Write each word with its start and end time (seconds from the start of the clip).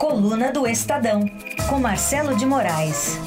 Coluna 0.00 0.50
do 0.50 0.66
Estadão, 0.66 1.20
com 1.68 1.78
Marcelo 1.78 2.34
de 2.34 2.46
Moraes. 2.46 3.20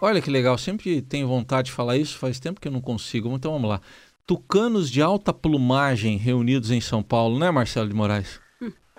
Olha 0.00 0.22
que 0.22 0.30
legal, 0.30 0.56
sempre 0.56 1.02
tenho 1.02 1.26
vontade 1.26 1.66
de 1.66 1.72
falar 1.72 1.96
isso, 1.96 2.16
faz 2.16 2.38
tempo 2.38 2.60
que 2.60 2.68
eu 2.68 2.72
não 2.72 2.80
consigo. 2.80 3.28
Então 3.32 3.50
vamos 3.50 3.68
lá. 3.68 3.80
Tucanos 4.24 4.88
de 4.88 5.02
alta 5.02 5.32
plumagem 5.32 6.16
reunidos 6.16 6.70
em 6.70 6.80
São 6.80 7.02
Paulo, 7.02 7.40
né, 7.40 7.50
Marcelo 7.50 7.88
de 7.88 7.94
Moraes? 7.94 8.40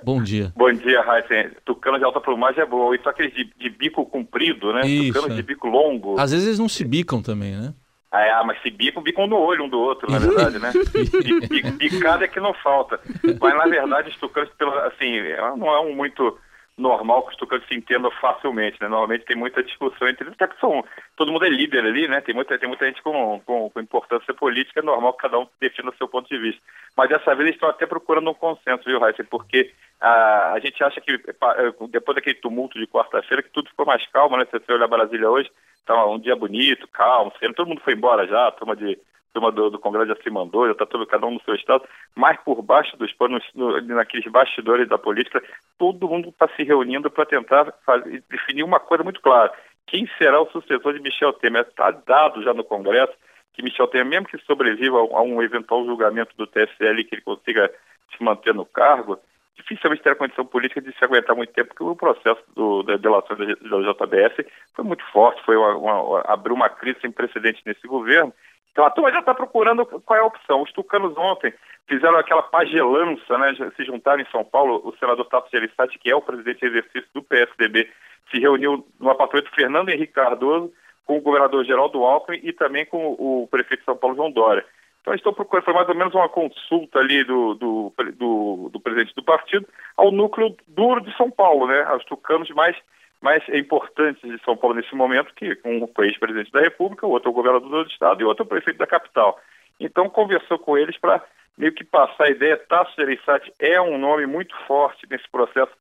Bom 0.03 0.21
dia. 0.21 0.51
Bom 0.53 0.73
dia, 0.73 1.01
Raíssa. 1.01 1.55
Tucanos 1.63 1.99
de 1.99 2.05
alta 2.05 2.19
plumagem 2.19 2.61
é 2.61 2.65
bom. 2.65 2.93
E 2.93 3.01
só 3.01 3.09
aqueles 3.09 3.33
de, 3.33 3.45
de, 3.57 3.69
bico 3.69 4.05
comprido, 4.05 4.73
né? 4.73 4.85
Isso, 4.85 5.13
Tucanos 5.13 5.31
é. 5.31 5.35
de 5.37 5.43
bico 5.43 5.67
longo. 5.67 6.19
Às 6.19 6.31
vezes 6.31 6.45
eles 6.45 6.59
não 6.59 6.67
se 6.67 6.83
bicam 6.83 7.21
também, 7.21 7.55
né? 7.55 7.73
Ah, 8.11 8.43
mas 8.43 8.59
se 8.63 8.71
bicam, 8.71 9.03
bicam 9.03 9.27
no 9.27 9.37
olho 9.37 9.65
um 9.65 9.69
do 9.69 9.79
outro, 9.79 10.09
na 10.11 10.17
verdade, 10.17 10.57
né? 10.57 10.71
Bi- 10.93 11.47
bi- 11.47 11.71
Bicada 11.77 12.25
é 12.25 12.27
que 12.27 12.39
não 12.39 12.53
falta. 12.55 12.99
Mas, 13.39 13.55
na 13.55 13.65
verdade, 13.67 14.09
os 14.09 14.17
tucanos, 14.17 14.49
assim, 14.85 15.21
não 15.57 15.67
é 15.71 15.79
um 15.81 15.95
muito 15.95 16.37
normal 16.79 17.23
que 17.23 17.31
os 17.31 17.37
tucanos 17.37 17.67
se 17.67 17.75
entendam 17.75 18.09
facilmente, 18.11 18.77
né? 18.81 18.87
Normalmente 18.87 19.25
tem 19.25 19.35
muita 19.35 19.61
discussão 19.61 20.07
entre 20.07 20.23
eles, 20.23 20.33
até 20.33 20.47
que 20.47 20.59
são, 20.59 20.83
todo 21.15 21.31
mundo 21.31 21.45
é 21.45 21.49
líder 21.49 21.85
ali, 21.85 22.07
né? 22.07 22.21
Tem 22.21 22.33
muita, 22.33 22.57
tem 22.57 22.67
muita 22.67 22.85
gente 22.85 23.01
com, 23.01 23.41
com, 23.45 23.69
com 23.69 23.79
importância 23.79 24.33
política, 24.33 24.79
é 24.79 24.83
normal 24.83 25.13
que 25.13 25.21
cada 25.21 25.37
um 25.37 25.47
defina 25.59 25.89
o 25.89 25.95
seu 25.95 26.07
ponto 26.07 26.27
de 26.29 26.37
vista. 26.37 26.61
Mas 26.95 27.09
dessa 27.09 27.35
vez 27.35 27.41
eles 27.41 27.55
estão 27.55 27.69
até 27.69 27.85
procurando 27.85 28.29
um 28.29 28.33
consenso, 28.33 28.83
viu, 28.85 28.99
Raíssa? 28.99 29.23
Porque 29.25 29.71
ah, 29.99 30.53
a 30.53 30.59
gente 30.59 30.81
acha 30.83 31.01
que 31.01 31.11
eh, 31.13 31.73
depois 31.89 32.15
daquele 32.15 32.35
tumulto 32.35 32.79
de 32.79 32.87
quarta-feira 32.87 33.43
que 33.43 33.49
tudo 33.49 33.69
ficou 33.69 33.85
mais 33.85 34.05
calmo, 34.07 34.37
né? 34.37 34.45
Se 34.45 34.57
você 34.57 34.71
olhar 34.71 34.87
Brasília 34.87 35.29
hoje, 35.29 35.51
tá 35.85 36.05
um 36.05 36.17
dia 36.17 36.35
bonito, 36.35 36.87
calmo, 36.87 37.33
todo 37.55 37.67
mundo 37.67 37.81
foi 37.81 37.93
embora 37.93 38.25
já, 38.25 38.47
a 38.47 38.51
turma 38.51 38.75
de 38.75 38.97
turma 39.33 39.51
do, 39.51 39.69
do 39.69 39.79
Congresso 39.79 40.07
já 40.09 40.15
se 40.15 40.29
mandou, 40.29 40.65
já 40.65 40.73
está 40.73 40.85
todo 40.85 41.05
cada 41.05 41.25
um 41.25 41.31
no 41.31 41.41
seu 41.41 41.55
estado, 41.55 41.83
mas 42.15 42.37
por 42.43 42.61
baixo 42.61 42.97
dos 42.97 43.11
panos, 43.13 43.43
no- 43.55 43.79
naqueles 43.81 44.29
bastidores 44.31 44.87
da 44.87 44.97
política, 44.97 45.41
todo 45.77 46.07
mundo 46.07 46.29
está 46.29 46.47
se 46.55 46.63
reunindo 46.63 47.09
para 47.09 47.25
tentar 47.25 47.73
fazer, 47.85 48.23
definir 48.29 48.63
uma 48.63 48.79
coisa 48.79 49.03
muito 49.03 49.21
clara. 49.21 49.51
Quem 49.87 50.07
será 50.17 50.39
o 50.39 50.49
sucessor 50.51 50.93
de 50.93 51.01
Michel 51.01 51.33
Temer? 51.33 51.61
Está 51.67 51.91
dado 51.91 52.43
já 52.43 52.53
no 52.53 52.63
Congresso 52.63 53.13
que 53.53 53.63
Michel 53.63 53.87
Temer, 53.87 54.05
mesmo 54.05 54.27
que 54.27 54.37
sobreviva 54.45 54.97
a, 54.97 55.21
um 55.21 55.41
eventual 55.41 55.85
julgamento 55.85 56.35
do 56.37 56.47
TSL 56.47 57.03
que 57.03 57.15
ele 57.15 57.21
consiga 57.21 57.71
se 58.15 58.23
manter 58.23 58.53
no 58.53 58.65
cargo, 58.65 59.19
dificilmente 59.55 60.01
terá 60.01 60.15
condição 60.15 60.45
política 60.45 60.81
de 60.81 60.91
se 60.97 61.03
aguentar 61.03 61.35
muito 61.35 61.51
tempo, 61.53 61.69
porque 61.69 61.83
o 61.83 61.95
processo 61.95 62.41
do, 62.55 62.83
da 62.83 62.95
delação 62.95 63.35
da, 63.35 63.45
JBS 63.45 64.45
foi 64.73 64.85
muito 64.85 65.03
forte, 65.11 65.43
foi 65.43 65.57
uma, 65.57 65.75
uma, 65.75 66.21
abriu 66.21 66.55
uma 66.55 66.69
crise 66.69 66.99
sem 67.01 67.11
precedente 67.11 67.61
nesse 67.65 67.85
governo. 67.87 68.33
Então 68.79 68.87
a 68.87 68.91
turma 68.91 69.11
já 69.11 69.19
está 69.19 69.35
procurando 69.35 69.85
qual 69.85 70.17
é 70.17 70.21
a 70.21 70.25
opção. 70.25 70.61
Os 70.61 70.71
tucanos 70.71 71.13
ontem 71.17 71.53
fizeram 71.85 72.17
aquela 72.17 72.41
pagelança, 72.41 73.37
né? 73.37 73.53
Se 73.75 73.83
juntaram 73.83 74.21
em 74.21 74.31
São 74.31 74.45
Paulo, 74.45 74.79
o 74.85 74.95
senador 74.97 75.25
Tasso 75.25 75.49
Gereissati, 75.51 75.99
que 75.99 76.09
é 76.09 76.15
o 76.15 76.21
presidente 76.21 76.63
em 76.63 76.69
exercício 76.69 77.09
do 77.13 77.21
PSDB, 77.21 77.89
se 78.31 78.39
reuniu 78.39 78.87
no 78.97 79.09
apartamento 79.09 79.53
Fernando 79.53 79.89
Henrique 79.89 80.13
Cardoso 80.13 80.71
com 81.05 81.17
o 81.17 81.21
governador 81.21 81.65
Geraldo 81.65 82.05
Alckmin 82.05 82.39
e 82.41 82.53
também 82.53 82.85
com 82.85 83.17
o 83.19 83.49
prefeito 83.51 83.81
de 83.81 83.85
São 83.85 83.97
Paulo, 83.97 84.15
João 84.15 84.31
Dória. 84.31 84.65
Então, 85.01 85.13
estão 85.13 85.33
procurando, 85.33 85.65
foi 85.65 85.73
mais 85.73 85.89
ou 85.89 85.95
menos 85.95 86.13
uma 86.13 86.29
consulta 86.29 86.99
ali 86.99 87.25
do, 87.25 87.55
do, 87.55 87.93
do, 88.15 88.69
do 88.71 88.79
presidente 88.79 89.13
do 89.13 89.23
partido 89.23 89.67
ao 89.97 90.09
núcleo 90.09 90.55
duro 90.69 91.01
de 91.01 91.13
São 91.17 91.29
Paulo, 91.29 91.67
né? 91.67 91.83
Aos 91.83 92.05
tucanos 92.05 92.49
mais, 92.51 92.77
mais 93.21 93.43
importantes 93.49 94.21
de 94.21 94.41
São 94.43 94.55
Paulo 94.55 94.75
nesse 94.75 94.95
momento, 94.95 95.33
que 95.33 95.57
um 95.65 95.87
foi 95.93 96.07
ex-presidente 96.07 96.51
da 96.51 96.61
República, 96.61 97.05
o 97.05 97.11
outro 97.11 97.29
é 97.29 97.31
o 97.31 97.35
governador 97.35 97.83
do 97.83 97.91
Estado 97.91 98.21
e 98.21 98.23
o 98.23 98.27
outro 98.27 98.43
é 98.43 98.45
o 98.45 98.49
prefeito 98.49 98.77
da 98.77 98.87
capital. 98.87 99.39
Então, 99.79 100.09
conversou 100.09 100.57
com 100.57 100.77
eles 100.77 100.97
para 100.97 101.23
meio 101.57 101.73
que 101.73 101.83
passar 101.83 102.25
a 102.25 102.29
ideia. 102.29 102.57
Tasso 102.57 102.93
Gereissati 102.97 103.51
é 103.59 103.79
um 103.81 103.97
nome 103.97 104.25
muito 104.25 104.55
forte 104.65 105.05
nesse 105.09 105.27
processo 105.29 105.71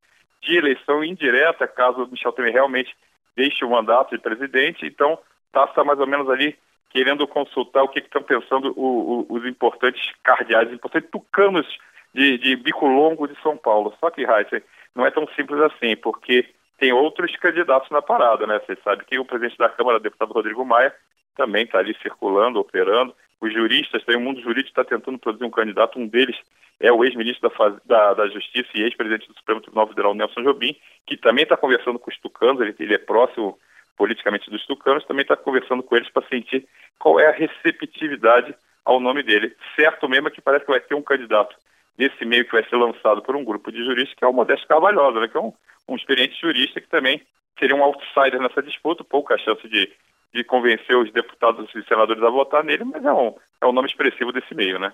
de 0.42 0.56
eleição 0.56 1.03
indireta, 1.05 1.66
caso 1.66 2.05
o 2.05 2.09
Michel 2.09 2.33
Temer 2.33 2.53
realmente 2.53 2.94
deixe 3.36 3.65
o 3.65 3.70
mandato 3.70 4.16
de 4.16 4.22
presidente. 4.22 4.87
Então, 4.87 5.19
Tasso 5.53 5.70
está 5.70 5.84
mais 5.84 5.99
ou 6.00 6.06
menos 6.06 6.28
ali 6.28 6.56
querendo 6.91 7.26
consultar 7.26 7.82
o 7.82 7.88
que 7.88 8.00
estão 8.00 8.22
pensando 8.22 8.72
o, 8.76 9.26
o, 9.31 9.37
os 9.37 9.47
importantes 9.47 10.03
cardeais, 10.25 10.69
os 10.69 10.75
importantes 10.75 11.10
tucanos 11.10 11.66
de, 12.15 12.38
de 12.38 12.56
bico 12.56 12.87
longo 12.87 13.28
de 13.28 13.41
São 13.43 13.56
Paulo. 13.56 13.94
Só 14.00 14.10
que, 14.10 14.22
Heisen, 14.22 14.62
não 14.94 15.06
é 15.06 15.10
tão 15.10 15.26
simples 15.37 15.60
assim, 15.60 15.97
porque 15.97 16.47
tem 16.78 16.93
outros 16.93 17.34
candidatos 17.37 17.91
na 17.91 18.00
parada, 18.00 18.47
né? 18.47 18.61
Você 18.61 18.77
sabe 18.83 19.05
que 19.05 19.19
o 19.19 19.25
presidente 19.25 19.59
da 19.59 19.69
Câmara, 19.69 20.00
deputado 20.00 20.33
Rodrigo 20.33 20.65
Maia, 20.65 20.94
também 21.37 21.65
está 21.65 21.78
ali 21.78 21.97
circulando, 22.00 22.59
operando. 22.59 23.15
Os 23.41 23.53
juristas, 23.53 24.05
tem 24.05 24.16
o 24.16 24.21
mundo 24.21 24.41
jurídico 24.41 24.69
está 24.69 24.84
tentando 24.84 25.19
produzir 25.19 25.44
um 25.44 25.50
candidato, 25.50 25.99
um 25.99 26.06
deles 26.06 26.37
é 26.81 26.93
o 26.93 27.05
ex-ministro 27.05 27.50
da, 27.50 27.69
da, 27.84 28.15
da 28.15 28.28
Justiça 28.28 28.69
e 28.75 28.83
ex-presidente 28.83 29.27
do 29.27 29.34
Supremo 29.34 29.61
Tribunal 29.61 29.88
Federal, 29.88 30.15
Nelson 30.15 30.43
Jobim, 30.43 30.77
que 31.06 31.17
também 31.17 31.43
está 31.43 31.56
conversando 31.56 31.99
com 31.99 32.11
os 32.11 32.19
tucanos, 32.19 32.61
ele, 32.61 32.75
ele 32.78 32.94
é 32.94 32.99
próximo 32.99 33.59
politicamente 33.97 34.49
dos 34.49 34.65
tucanos, 34.65 35.05
também 35.05 35.22
está 35.22 35.37
conversando 35.37 35.83
com 35.83 35.97
eles 35.97 36.09
para 36.11 36.27
sentir 36.28 36.69
qual 36.99 37.19
é 37.19 37.27
a 37.27 37.33
receptividade 37.33 38.55
ao 38.84 39.00
nome 39.00 39.25
dele. 39.25 39.56
Certo 39.75 40.09
mesmo 40.09 40.28
é 40.28 40.31
que 40.31 40.41
parece 40.41 40.65
que 40.65 40.71
vai 40.71 40.81
ter 40.81 40.94
um 40.94 41.03
candidato 41.03 41.56
nesse 41.98 42.25
meio 42.25 42.44
que 42.44 42.53
vai 42.53 42.64
ser 42.69 42.76
lançado 42.76 43.22
por 43.22 43.34
um 43.34 43.44
grupo 43.44 43.72
de 43.72 43.84
juristas, 43.84 44.14
que 44.14 44.25
é 44.25 44.28
o 44.28 44.32
Modesto 44.32 44.66
Carvalhosa, 44.69 45.20
né, 45.20 45.28
que 45.28 45.36
é 45.36 45.41
um, 45.41 45.53
um 45.88 45.97
experiente 45.97 46.41
jurista 46.41 46.81
que 46.81 46.88
também 46.88 47.20
seria 47.59 47.75
um 47.75 47.82
outsider 47.82 48.41
nessa 48.41 48.62
disputa, 48.62 49.03
pouca 49.03 49.36
chance 49.38 49.69
de, 49.69 49.91
de 50.32 50.44
convencer 50.44 50.97
os 50.97 51.12
deputados 51.12 51.69
e 51.75 51.82
senadores 51.88 52.22
a 52.22 52.31
votar 52.31 52.62
nele, 52.62 52.84
mas 52.84 53.04
é 53.04 53.12
um, 53.12 53.34
é 53.60 53.66
um 53.66 53.72
nome 53.72 53.88
expressivo 53.88 54.32
desse 54.32 54.54
meio, 54.54 54.78
né? 54.78 54.92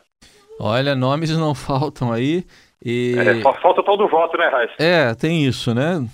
Olha, 0.59 0.95
nomes 0.95 1.37
não 1.37 1.55
faltam 1.55 2.13
aí. 2.13 2.45
E... 2.85 3.15
É, 3.19 3.43
fa- 3.43 3.55
falta 3.55 3.81
o 3.81 3.85
tal 3.85 3.97
do 3.97 4.09
voto, 4.09 4.37
né, 4.39 4.49
Raíssa? 4.49 4.75
É, 4.79 5.15
tem 5.15 5.45
isso, 5.45 5.75
né? 5.75 6.07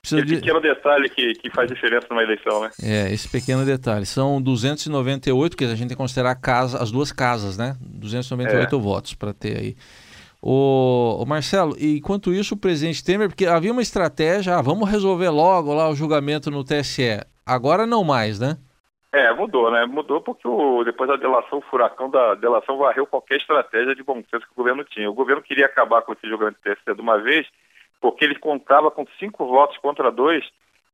Precisa 0.00 0.20
Esse 0.20 0.28
de... 0.34 0.40
pequeno 0.40 0.60
detalhe 0.60 1.08
que, 1.08 1.34
que 1.34 1.48
faz 1.50 1.68
diferença 1.68 2.08
numa 2.10 2.24
eleição, 2.24 2.60
né? 2.60 2.70
É, 2.82 3.12
esse 3.12 3.28
pequeno 3.28 3.64
detalhe. 3.64 4.04
São 4.04 4.42
298, 4.42 5.52
porque 5.52 5.64
a 5.64 5.68
gente 5.68 5.78
tem 5.80 5.88
que 5.90 5.94
considerar 5.94 6.34
casa, 6.34 6.82
as 6.82 6.90
duas 6.90 7.12
casas, 7.12 7.56
né? 7.56 7.76
298 7.80 8.80
votos 8.80 9.14
para 9.14 9.32
ter 9.32 9.56
aí. 9.56 9.76
O, 10.42 11.24
Marcelo, 11.24 11.76
enquanto 11.78 12.32
isso, 12.32 12.54
o 12.54 12.58
presidente 12.58 13.04
Temer, 13.04 13.28
porque 13.28 13.46
havia 13.46 13.70
uma 13.70 13.80
estratégia, 13.80 14.56
ah, 14.56 14.62
vamos 14.62 14.90
resolver 14.90 15.30
logo 15.30 15.72
lá 15.72 15.88
o 15.88 15.94
julgamento 15.94 16.50
no 16.50 16.64
TSE. 16.64 17.20
Agora 17.46 17.86
não 17.86 18.02
mais, 18.02 18.40
né? 18.40 18.56
É, 19.12 19.32
mudou, 19.34 19.70
né? 19.70 19.84
Mudou 19.86 20.20
porque 20.20 20.48
o, 20.48 20.82
depois 20.84 21.08
da 21.08 21.16
delação, 21.16 21.58
o 21.58 21.62
furacão 21.70 22.10
da 22.10 22.34
delação 22.34 22.76
varreu 22.78 23.06
qualquer 23.06 23.36
estratégia 23.36 23.94
de 23.94 24.02
bom 24.02 24.16
senso 24.30 24.44
que 24.46 24.52
o 24.52 24.56
governo 24.56 24.82
tinha. 24.84 25.08
O 25.08 25.14
governo 25.14 25.42
queria 25.42 25.66
acabar 25.66 26.02
com 26.02 26.12
esse 26.12 26.26
julgamento 26.28 26.58
do 26.64 26.74
TSE 26.74 26.94
de 26.94 27.00
uma 27.00 27.18
vez, 27.18 27.46
porque 28.00 28.24
ele 28.24 28.34
contava 28.38 28.90
com 28.90 29.06
cinco 29.20 29.46
votos 29.46 29.76
contra 29.78 30.10
dois, 30.10 30.44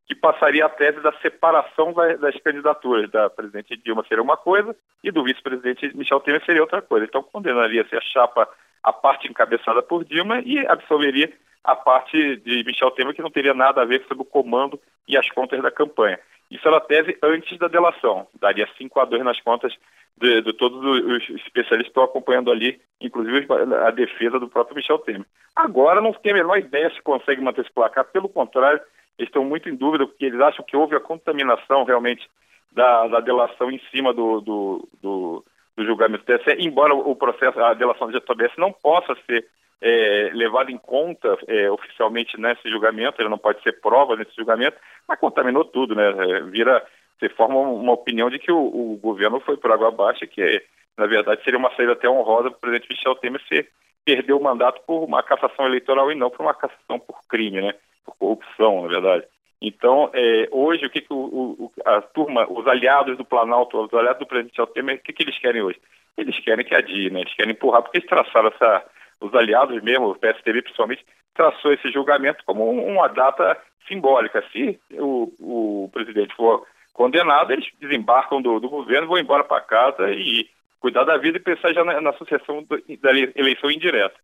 que 0.06 0.14
passaria 0.14 0.66
a 0.66 0.69
tese 0.69 1.00
da 1.00 1.12
separação 1.22 1.92
da- 1.92 2.16
das 2.16 2.34
candidaturas. 2.41 3.10
Da 3.10 3.31
presidente 3.31 3.76
Dilma 3.76 4.04
seria 4.08 4.22
uma 4.22 4.37
coisa 4.37 4.75
e 5.03 5.10
do 5.10 5.22
vice-presidente 5.22 5.97
Michel 5.97 6.20
Temer 6.20 6.44
seria 6.44 6.62
outra 6.62 6.82
coisa. 6.82 7.06
Então 7.06 7.22
condenaria-se 7.22 7.94
a 7.94 8.00
chapa, 8.00 8.48
a 8.88 8.93
parte 8.93 9.28
encabeçada 9.28 9.82
por 9.82 10.03
Dilma 10.03 10.41
e 10.41 10.66
absolveria 10.66 11.31
a 11.62 11.76
parte 11.76 12.37
de 12.37 12.65
Michel 12.65 12.91
Temer, 12.93 13.15
que 13.15 13.21
não 13.21 13.31
teria 13.31 13.53
nada 13.53 13.82
a 13.82 13.84
ver 13.84 14.03
com 14.06 14.22
o 14.22 14.25
comando 14.25 14.81
e 15.06 15.19
as 15.19 15.28
contas 15.31 15.62
da 15.62 15.71
campanha. 15.71 16.19
Isso 16.50 16.66
era 16.66 16.81
tese 16.81 17.19
antes 17.22 17.59
da 17.59 17.69
delação. 17.69 18.26
Daria 18.41 18.66
5 18.78 18.99
a 18.99 19.04
2 19.04 19.22
nas 19.22 19.38
contas 19.43 19.75
de, 20.16 20.41
de 20.41 20.53
todos 20.54 20.82
os 20.82 21.28
especialistas 21.28 21.82
que 21.82 21.88
estão 21.88 22.03
acompanhando 22.03 22.50
ali, 22.50 22.81
inclusive 22.99 23.47
a 23.87 23.91
defesa 23.91 24.41
do 24.41 24.49
próprio 24.49 24.76
Michel 24.76 24.99
Temer. 25.00 25.26
Agora 25.55 26.00
não 26.00 26.15
tem 26.15 26.32
a 26.32 26.37
menor 26.37 26.56
ideia 26.56 26.91
se 26.94 27.03
consegue 27.03 27.43
manter 27.43 27.60
esse 27.60 27.72
placar. 27.72 28.06
Pelo 28.06 28.31
contrário, 28.31 28.81
eles 29.19 29.28
estão 29.28 29.44
muito 29.44 29.69
em 29.69 29.76
dúvida, 29.76 30.06
porque 30.06 30.25
eles 30.25 30.41
acham 30.41 30.65
que 30.65 30.76
houve 30.76 30.97
a 30.97 31.00
contaminação 31.00 31.84
realmente 31.84 32.26
da, 32.72 33.06
da 33.09 33.20
delação 33.20 33.70
em 33.70 33.81
cima 33.91 34.15
do, 34.15 34.41
do, 34.41 34.88
do, 35.03 35.44
do 35.78 35.87
julgamento 35.87 36.25
do 36.25 36.39
TSE, 36.39 36.56
embora 36.59 36.94
o 36.94 37.15
processo, 37.15 37.59
a 37.61 37.72
delação 37.72 38.11
da 38.11 38.19
JBS 38.19 38.53
não 38.59 38.72
possa 38.72 39.17
ser 39.26 39.47
é, 39.81 40.31
levado 40.35 40.70
em 40.70 40.79
conta 40.79 41.38
é, 41.47 41.70
oficialmente 41.70 42.38
nesse 42.38 42.69
julgamento, 42.69 43.23
ele 43.23 43.29
não 43.29 43.38
pode 43.38 43.62
ser 43.62 43.81
prova 43.81 44.17
nesse 44.17 44.35
julgamento, 44.37 44.76
mas 45.06 45.20
contaminou 45.20 45.64
tudo, 45.64 45.94
né? 45.94 46.08
É, 46.08 46.41
vira, 46.43 46.85
você 47.19 47.29
forma 47.29 47.58
uma 47.61 47.93
opinião 47.93 48.29
de 48.29 48.38
que 48.38 48.50
o, 48.50 48.58
o 48.58 48.99
governo 49.00 49.41
foi 49.41 49.56
por 49.56 49.70
água 49.70 49.88
abaixo, 49.88 50.26
que 50.26 50.62
na 50.97 51.06
verdade 51.06 51.43
seria 51.44 51.58
uma 51.58 51.75
saída 51.76 51.93
até 51.93 52.08
honrosa 52.08 52.50
para 52.50 52.56
o 52.56 52.61
presidente 52.61 52.88
Michel 52.91 53.14
Temer 53.17 53.41
se 53.49 53.69
perder 54.05 54.32
o 54.32 54.43
mandato 54.43 54.82
por 54.85 55.05
uma 55.05 55.23
cassação 55.23 55.67
eleitoral 55.67 56.11
e 56.11 56.17
não 56.17 56.29
por 56.29 56.43
uma 56.43 56.55
cassação 56.55 56.99
por 56.99 57.20
crime, 57.29 57.61
né? 57.61 57.75
Por 58.05 58.17
corrupção, 58.17 58.82
na 58.82 58.88
verdade. 58.88 59.26
Então, 59.60 60.10
é, 60.14 60.49
hoje, 60.52 60.87
o 60.87 60.90
que, 60.90 61.00
que 61.00 61.12
o, 61.12 61.16
o, 61.16 61.72
a 61.84 62.00
turma, 62.00 62.46
os 62.49 62.66
aliados 62.66 63.16
do 63.16 63.25
Planalto, 63.25 63.78
os 63.78 63.93
aliados 63.93 64.20
do 64.20 64.26
presidente 64.26 64.64
Temer, 64.72 64.96
o 64.96 64.99
que, 65.00 65.12
que 65.12 65.22
eles 65.25 65.38
querem 65.38 65.62
hoje? 65.62 65.81
Eles 66.16 66.38
querem 66.40 66.64
que 66.64 66.75
adie, 66.75 67.10
né? 67.10 67.20
Eles 67.20 67.34
querem 67.34 67.52
empurrar, 67.52 67.82
porque 67.82 67.99
eles 67.99 68.08
traçaram 68.08 68.49
essa, 68.49 68.84
os 69.20 69.34
aliados 69.34 69.82
mesmo, 69.82 70.10
o 70.10 70.14
PSDB 70.14 70.62
principalmente, 70.62 71.05
traçou 71.34 71.72
esse 71.72 71.90
julgamento 71.90 72.44
como 72.44 72.70
uma 72.70 73.08
data 73.08 73.56
simbólica. 73.88 74.44
Se 74.52 74.78
o, 74.93 75.32
o 75.40 75.90
presidente 75.93 76.34
for 76.34 76.64
condenado, 76.93 77.52
eles 77.52 77.69
desembarcam 77.81 78.40
do, 78.40 78.61
do 78.61 78.69
governo, 78.69 79.08
vão 79.08 79.19
embora 79.19 79.44
para 79.44 79.61
casa 79.61 80.11
e 80.11 80.49
cuidar 80.81 81.04
da 81.04 81.16
vida 81.16 81.38
e 81.38 81.40
pensar 81.40 81.72
já 81.72 81.84
na, 81.84 82.00
na 82.00 82.12
sucessão 82.12 82.62
do, 82.62 82.76
da 83.00 83.11
eleição 83.34 83.70
indireta. 83.70 84.14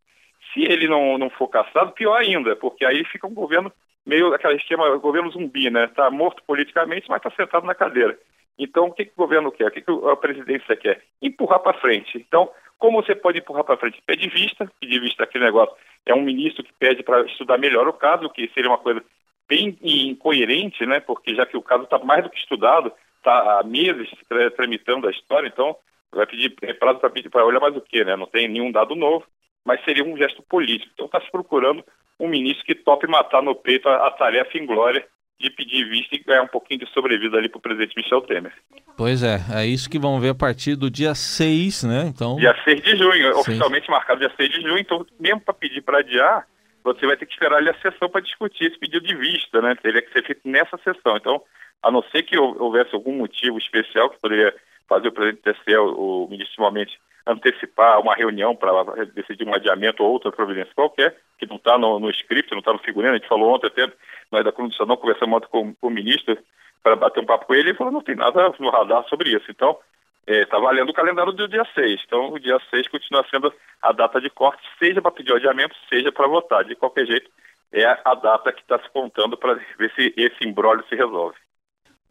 Se 0.53 0.63
ele 0.63 0.87
não, 0.87 1.19
não 1.19 1.31
for 1.31 1.49
caçado, 1.49 1.93
pior 1.93 2.17
ainda, 2.17 2.55
porque 2.55 2.85
aí 2.85 3.05
fica 3.05 3.27
um 3.27 3.35
governo 3.35 3.73
meio 4.07 4.35
aquele 4.35 4.57
esquema 4.57 4.97
governo 4.97 5.31
zumbi, 5.31 5.71
né? 5.71 5.85
Está 5.85 6.11
morto 6.11 6.43
politicamente, 6.47 7.09
mas 7.09 7.19
está 7.19 7.31
sentado 7.31 7.67
na 7.67 7.75
cadeira. 7.75 8.19
Então, 8.59 8.87
o 8.87 8.93
que, 8.93 9.05
que 9.05 9.13
o 9.13 9.23
governo 9.23 9.51
quer? 9.51 9.67
O 9.67 9.71
que, 9.71 9.81
que 9.81 9.91
a 9.91 10.17
presidência 10.17 10.77
quer? 10.77 11.03
Empurrar 11.21 11.59
para 11.61 11.79
frente. 11.81 12.17
Então, 12.19 12.51
como 12.79 13.03
você 13.03 13.15
pode 13.15 13.39
empurrar 13.39 13.65
para 13.65 13.77
frente? 13.77 14.03
Pede 14.07 14.29
vista, 14.29 14.71
pedir 14.81 15.01
vista 15.01 15.25
aquele 15.25 15.45
negócio. 15.45 15.75
É 16.07 16.15
um 16.15 16.23
ministro 16.23 16.63
que 16.63 16.73
pede 16.75 17.03
para 17.03 17.23
estudar 17.23 17.59
melhor 17.59 17.89
o 17.89 17.93
caso, 17.93 18.29
que 18.31 18.51
seria 18.55 18.71
uma 18.71 18.79
coisa 18.79 19.03
bem 19.49 19.77
incoerente, 19.83 20.85
né? 20.87 21.01
Porque 21.01 21.35
já 21.35 21.47
que 21.47 21.57
o 21.57 21.63
caso 21.63 21.85
está 21.85 21.99
mais 21.99 22.23
do 22.23 22.31
que 22.31 22.39
estudado, 22.39 22.93
está 23.19 23.61
há 23.61 23.63
meses 23.65 24.09
tramitando 24.57 25.09
a 25.09 25.11
história, 25.11 25.49
então 25.49 25.77
vai 26.13 26.27
pedir 26.27 26.51
prazo 26.79 27.01
para 27.01 27.11
pedir 27.11 27.29
para 27.29 27.45
olhar 27.45 27.61
mais 27.61 27.77
o 27.77 27.81
quê, 27.81 28.05
né? 28.05 28.17
Não 28.17 28.27
tem 28.27 28.49
nenhum 28.49 28.71
dado 28.71 28.95
novo, 28.95 29.25
mas 29.65 29.83
seria 29.85 30.05
um 30.05 30.17
gesto 30.17 30.43
político. 30.43 30.93
Então 30.95 31.07
está 31.07 31.21
se 31.21 31.31
procurando 31.31 31.85
um 32.19 32.29
ministro 32.29 32.65
que 32.65 32.75
tope 32.75 33.07
matar 33.07 33.43
no 33.43 33.55
peito 33.55 33.89
a, 33.89 34.09
a 34.09 34.11
tarefa 34.11 34.57
inglória 34.59 35.05
de 35.39 35.51
pedir 35.51 35.85
vista 35.89 36.15
e 36.15 36.19
ganhar 36.19 36.43
um 36.43 36.49
pouquinho 36.49 36.81
de 36.81 36.93
sobrevida 36.93 37.37
ali 37.37 37.49
para 37.49 37.59
o 37.59 37.63
presidente 37.63 37.97
Michel 37.97 38.23
Temer. 38.23 38.53
Pois 38.97 39.23
é, 39.23 39.39
é 39.53 39.67
isso 39.67 39.91
que 39.91 39.99
vão 39.99 40.21
ver 40.21 40.31
a 40.31 40.35
partir 40.35 40.77
do 40.77 40.91
dia 40.91 41.15
6, 41.15 41.85
né? 41.85 42.05
Então... 42.07 42.37
Dia 42.37 42.57
6 42.65 42.83
de 42.83 42.97
junho, 42.97 43.33
Sim. 43.33 43.41
oficialmente 43.41 43.91
marcado 43.91 44.21
dia 44.21 44.33
6 44.37 44.51
de 44.51 44.61
junho, 44.63 44.79
então 44.79 45.05
mesmo 45.19 45.41
para 45.41 45.55
pedir 45.55 45.83
para 45.83 45.99
adiar, 45.99 46.47
você 46.85 47.07
vai 47.07 47.17
ter 47.17 47.27
que 47.27 47.33
esperar 47.33 47.57
ali 47.59 47.71
a 47.71 47.81
sessão 47.81 48.09
para 48.09 48.21
discutir 48.21 48.67
esse 48.67 48.79
pedido 48.79 49.07
de 49.07 49.15
vista, 49.17 49.61
né? 49.61 49.75
Teria 49.75 50.03
que 50.03 50.13
ser 50.13 50.25
feito 50.25 50.43
nessa 50.45 50.77
sessão. 50.79 51.17
Então, 51.17 51.43
a 51.83 51.91
não 51.91 52.03
ser 52.13 52.23
que 52.23 52.39
houvesse 52.39 52.95
algum 52.95 53.17
motivo 53.17 53.59
especial 53.59 54.11
que 54.11 54.21
poderia 54.21 54.55
fazer 54.89 55.09
o 55.09 55.13
presidente 55.13 55.43
TSE, 55.43 55.77
o, 55.77 56.25
o 56.25 56.29
ministro 56.29 56.55
Timamente, 56.55 56.99
antecipar 57.27 58.01
uma 58.01 58.15
reunião 58.15 58.55
para 58.55 59.05
decidir 59.15 59.47
um 59.47 59.55
adiamento 59.55 60.03
ou 60.03 60.11
outra 60.11 60.31
providência 60.31 60.75
qualquer, 60.75 61.17
que 61.39 61.47
não 61.47 61.57
está 61.57 61.79
no, 61.79 61.99
no 61.99 62.11
script, 62.11 62.51
não 62.53 62.59
está 62.59 62.73
no 62.73 62.79
figurino. 62.79 63.15
A 63.15 63.17
gente 63.17 63.29
falou 63.29 63.55
ontem 63.55 63.69
até, 63.69 63.91
nós 64.31 64.45
da 64.45 64.53
Condução 64.53 64.87
não 64.87 64.97
conversamos 64.97 65.37
ontem 65.37 65.49
com, 65.49 65.75
com 65.75 65.87
o 65.87 65.91
ministro 65.91 66.37
para 66.83 66.97
bater 66.97 67.21
um 67.21 67.27
papo 67.27 67.47
com 67.47 67.55
ele 67.55 67.71
e 67.71 67.75
falou 67.75 67.93
não 67.93 68.03
tem 68.03 68.15
nada 68.15 68.53
no 68.59 68.71
radar 68.71 69.05
sobre 69.09 69.31
isso. 69.31 69.51
Então, 69.51 69.79
está 70.27 70.33
é, 70.33 70.45
tá 70.45 70.59
valendo 70.59 70.91
o 70.91 70.95
calendário 70.95 71.33
do 71.33 71.49
dia 71.49 71.65
6. 71.75 72.03
Então, 72.07 72.33
o 72.33 72.39
dia 72.39 72.59
6 72.71 72.89
continua 72.89 73.25
sendo 73.31 73.53
a 73.83 73.93
data 73.93 74.21
de 74.21 74.29
corte, 74.29 74.63
seja 74.79 75.01
para 75.01 75.11
pedir 75.11 75.33
o 75.33 75.37
adiamento, 75.37 75.75
seja 75.89 76.13
para 76.13 76.29
votar. 76.29 76.65
De 76.65 76.75
qualquer 76.75 77.07
jeito, 77.07 77.31
é 77.73 77.85
a 78.05 78.15
data 78.15 78.53
que 78.53 78.61
está 78.61 78.79
se 78.79 78.89
contando 78.91 79.37
para 79.37 79.55
ver 79.55 79.93
se 79.95 80.13
esse 80.17 80.47
embrólio 80.47 80.85
se 80.89 80.95
resolve. 80.95 81.37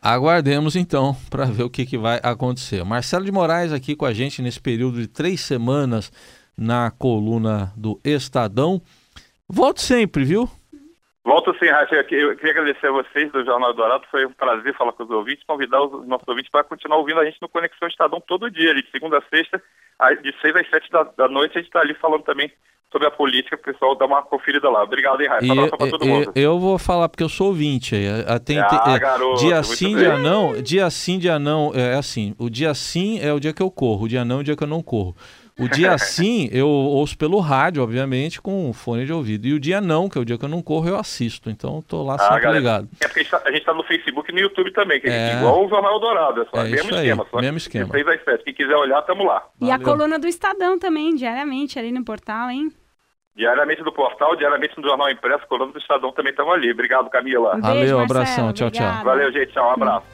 Aguardemos 0.05 0.75
então 0.75 1.15
para 1.29 1.45
ver 1.45 1.63
o 1.63 1.69
que, 1.69 1.85
que 1.85 1.97
vai 1.97 2.19
acontecer. 2.21 2.83
Marcelo 2.83 3.23
de 3.23 3.31
Moraes 3.31 3.71
aqui 3.71 3.95
com 3.95 4.05
a 4.05 4.13
gente 4.13 4.41
nesse 4.41 4.59
período 4.59 4.99
de 4.99 5.07
três 5.07 5.39
semanas 5.39 6.11
na 6.57 6.91
coluna 6.91 7.71
do 7.77 7.97
Estadão. 8.03 8.81
Volte 9.47 9.81
sempre, 9.81 10.25
viu? 10.25 10.49
Volto 11.25 11.55
sim, 11.57 11.69
Rafa. 11.69 11.95
Eu 11.95 12.03
queria 12.03 12.51
agradecer 12.51 12.87
a 12.87 12.91
vocês 12.91 13.31
do 13.31 13.45
Jornal 13.45 13.73
Dourado. 13.73 14.03
Foi 14.11 14.25
um 14.25 14.33
prazer 14.33 14.75
falar 14.75 14.91
com 14.91 15.03
os 15.03 15.09
ouvintes, 15.09 15.45
convidar 15.47 15.81
os 15.81 16.05
nossos 16.05 16.27
ouvintes 16.27 16.51
para 16.51 16.65
continuar 16.65 16.97
ouvindo 16.97 17.19
a 17.19 17.25
gente 17.25 17.41
no 17.41 17.47
Conexão 17.47 17.87
Estadão 17.87 18.21
todo 18.27 18.51
dia, 18.51 18.75
de 18.75 18.85
segunda 18.91 19.19
a 19.19 19.23
sexta, 19.33 19.61
de 20.21 20.35
seis 20.41 20.53
às 20.55 20.69
sete 20.69 20.91
da, 20.91 21.03
da 21.03 21.29
noite. 21.29 21.57
A 21.57 21.61
gente 21.61 21.69
está 21.69 21.79
ali 21.79 21.93
falando 21.93 22.23
também 22.23 22.51
sobre 22.91 23.07
a 23.07 23.11
política, 23.11 23.55
o 23.55 23.59
pessoal 23.59 23.95
dá 23.95 24.05
uma 24.05 24.21
conferida 24.21 24.69
lá. 24.69 24.83
Obrigado, 24.83 25.21
hein, 25.21 25.27
Rafa. 25.29 25.77
Pra 25.77 25.89
todo 25.89 26.05
mundo. 26.05 26.31
Eu 26.35 26.59
vou 26.59 26.77
falar 26.77 27.07
porque 27.07 27.23
eu 27.23 27.29
sou 27.29 27.47
ouvinte. 27.47 27.95
Tem, 28.45 28.59
ah, 28.59 28.99
garoto, 28.99 29.39
dia 29.39 29.63
sim, 29.63 29.95
dia 29.95 30.17
não. 30.17 30.61
Dia 30.61 30.89
sim, 30.89 31.17
dia 31.17 31.39
não. 31.39 31.71
É 31.73 31.95
assim, 31.95 32.35
o 32.37 32.49
dia 32.49 32.73
sim 32.73 33.19
é 33.19 33.31
o 33.33 33.39
dia 33.39 33.53
que 33.53 33.63
eu 33.63 33.71
corro, 33.71 34.05
o 34.05 34.09
dia 34.09 34.25
não 34.25 34.37
é 34.37 34.39
o 34.41 34.43
dia 34.43 34.55
que 34.57 34.63
eu 34.63 34.67
não 34.67 34.83
corro. 34.83 35.15
O 35.59 35.67
dia 35.67 35.97
sim, 35.99 36.49
eu 36.51 36.67
ouço 36.67 37.15
pelo 37.17 37.39
rádio, 37.39 37.83
obviamente, 37.83 38.41
com 38.41 38.73
fone 38.73 39.05
de 39.05 39.13
ouvido. 39.13 39.45
E 39.45 39.53
o 39.53 39.59
dia 39.59 39.79
não, 39.79 40.09
que 40.09 40.17
é 40.17 40.21
o 40.21 40.25
dia 40.25 40.37
que 40.37 40.45
eu 40.45 40.49
não 40.49 40.63
corro, 40.63 40.89
eu 40.89 40.97
assisto. 40.97 41.49
Então, 41.49 41.81
tô 41.81 42.03
lá 42.03 42.15
ah, 42.15 42.19
sempre 42.19 42.41
galera, 42.41 42.59
ligado. 42.59 42.89
É 42.99 43.07
porque 43.07 43.19
a 43.19 43.23
gente, 43.23 43.59
está 43.59 43.71
tá 43.71 43.77
no 43.77 43.83
Facebook 43.83 44.31
e 44.31 44.33
no 44.33 44.39
YouTube 44.39 44.71
também, 44.71 44.99
que 44.99 45.07
é, 45.07 45.31
é 45.31 45.37
igual 45.37 45.63
o 45.63 45.69
Jornal 45.69 45.99
Dourado. 45.99 46.41
É, 46.41 46.45
só, 46.45 46.65
é 46.65 46.69
mesmo 46.69 46.91
esquema. 46.91 47.27
Só 47.29 47.39
mesmo 47.39 47.57
esquema. 47.57 47.91
6 47.91 48.07
às 48.07 48.23
7. 48.23 48.43
Quem 48.43 48.53
quiser 48.53 48.75
olhar, 48.75 49.01
tamo 49.03 49.23
lá. 49.25 49.43
E 49.61 49.67
Valeu. 49.67 49.75
a 49.75 49.79
coluna 49.79 50.17
do 50.17 50.27
Estadão 50.27 50.79
também, 50.79 51.15
diariamente, 51.15 51.77
ali 51.77 51.91
no 51.91 52.03
portal, 52.03 52.49
hein? 52.49 52.71
Diariamente 53.35 53.83
do 53.83 53.91
portal, 53.91 54.35
diariamente 54.35 54.75
no 54.77 54.87
Jornal 54.87 55.09
Impresso, 55.09 55.47
coluna 55.47 55.71
do 55.71 55.79
Estadão 55.79 56.11
também 56.11 56.31
estamos 56.31 56.53
ali. 56.53 56.71
Obrigado, 56.71 57.09
Camila. 57.09 57.55
Um 57.55 57.61
beijo, 57.61 57.95
Valeu, 57.95 57.99
abração. 57.99 58.53
Tchau, 58.53 58.71
tchau. 58.71 59.03
Valeu, 59.03 59.31
gente. 59.31 59.51
Tchau, 59.53 59.69
um 59.69 59.71
abraço. 59.71 60.05